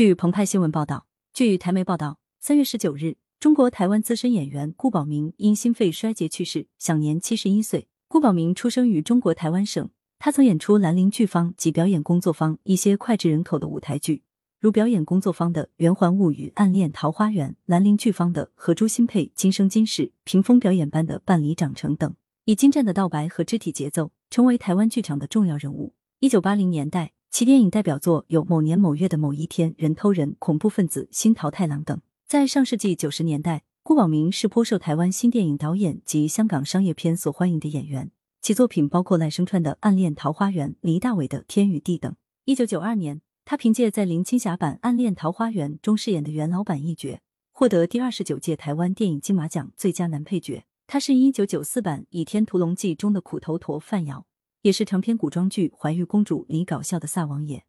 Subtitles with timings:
[0.00, 1.04] 据澎湃新闻报道，
[1.34, 7.86] 据台媒报道，三月十九日，中国台湾资深演员顾宝明因心肺衰竭去世，享年七十一岁。
[8.08, 14.22] 顾宝明出生于中国台湾省，他曾演出兰陵剧坊及表演工作坊一些脍炙人口的舞台剧，
[14.58, 22.14] 如表演工作坊的《圆环物语》《暗恋桃花源》，兰陵剧坊的《和朱新配今生今世》，屏风表演班的《半里长成》等，
[22.46, 25.92] 以精湛的道白和肢体节奏，成为台湾剧场的重要人物。
[26.20, 32.00] 一九八零年代，其电影代表作有《某年某月的某一天》《人头人》《恐怖分子》《新桃太郎》等。
[32.26, 33.62] 在上世纪九十年代。
[33.82, 38.10] 顾宝明是颇受台湾新电影导演及香港商业片所欢迎的演员，
[38.42, 42.14] 其作品包括赖声川的《暗恋桃花源》、黎大伟的《天与地》等。
[42.44, 47.20] 一九九二年，他凭借在林青霞版《暗恋桃花源》中饰演的袁老板一角，
[47.52, 50.64] 获得第二十九届台湾电影金马奖最佳男配角。
[50.86, 54.26] 他是一九九四版《倚天屠龙记》中的苦头陀范瑶，
[54.62, 57.64] 也是长篇古装剧《怀玉公主》里搞笑的萨王爷。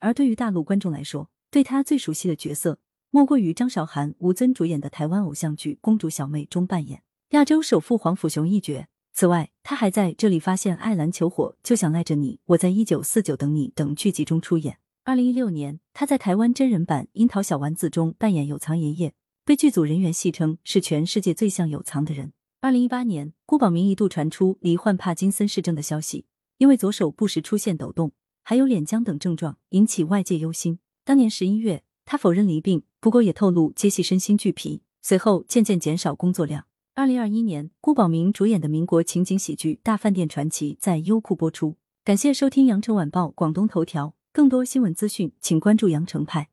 [0.00, 2.78] 而对于大陆观众来说，对他最熟悉的角色。
[3.10, 8.86] 莫过于张韶涵、吴尊主演的台湾偶像剧《公主小妹》中扮演亚洲首富黄甫雄一角。
[9.14, 14.78] 此外，他还在这里发现爱篮球火，就想赖着你，我在一九四九等你等剧集中出演。
[15.04, 19.14] 二零一六年，他在台湾真人版《樱桃小丸子》中扮演有藏爷爷，
[19.46, 22.34] 被剧组人员戏称是全世界最像有藏的人。
[22.60, 26.26] 二零一八年，郭宝明一度传出罹患帕金森氏症的消息，
[26.58, 28.12] 因为左手不时出现抖动，
[28.42, 30.78] 还有脸僵等症状，引起外界忧心。
[31.04, 31.82] 当年十一月。
[32.08, 36.66] 他否认离病，不过也透露接戏身心俱疲，随后渐渐减少工作量。
[36.94, 41.74] 二零二一年，顾宝明主演的民国情景喜剧《大饭店传奇》在优酷播出。
[42.04, 46.48] 感谢收听羊城晚报广东头条，更多新闻资讯，请关注羊城派。